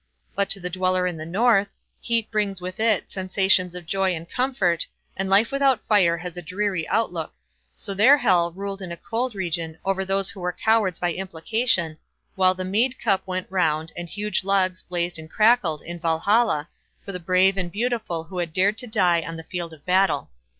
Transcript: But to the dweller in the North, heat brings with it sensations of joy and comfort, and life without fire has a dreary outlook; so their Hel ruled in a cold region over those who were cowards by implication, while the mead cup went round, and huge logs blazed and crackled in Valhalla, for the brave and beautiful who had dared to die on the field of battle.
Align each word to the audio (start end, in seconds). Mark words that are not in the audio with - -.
But 0.33 0.49
to 0.49 0.59
the 0.59 0.71
dweller 0.71 1.05
in 1.05 1.17
the 1.17 1.27
North, 1.27 1.67
heat 2.01 2.31
brings 2.31 2.59
with 2.59 2.79
it 2.79 3.11
sensations 3.11 3.75
of 3.75 3.85
joy 3.85 4.15
and 4.15 4.27
comfort, 4.27 4.87
and 5.15 5.29
life 5.29 5.51
without 5.51 5.85
fire 5.85 6.17
has 6.17 6.35
a 6.35 6.41
dreary 6.41 6.87
outlook; 6.87 7.35
so 7.75 7.93
their 7.93 8.17
Hel 8.17 8.51
ruled 8.51 8.81
in 8.81 8.91
a 8.91 8.97
cold 8.97 9.35
region 9.35 9.77
over 9.85 10.03
those 10.03 10.31
who 10.31 10.39
were 10.39 10.53
cowards 10.53 10.97
by 10.97 11.13
implication, 11.13 11.99
while 12.33 12.55
the 12.55 12.65
mead 12.65 12.97
cup 12.99 13.21
went 13.27 13.45
round, 13.51 13.91
and 13.95 14.09
huge 14.09 14.43
logs 14.43 14.81
blazed 14.81 15.19
and 15.19 15.29
crackled 15.29 15.83
in 15.83 15.99
Valhalla, 15.99 16.67
for 17.05 17.11
the 17.11 17.19
brave 17.19 17.55
and 17.55 17.71
beautiful 17.71 18.23
who 18.23 18.39
had 18.39 18.53
dared 18.53 18.79
to 18.79 18.87
die 18.87 19.21
on 19.21 19.37
the 19.37 19.43
field 19.43 19.71
of 19.71 19.85
battle. 19.85 20.31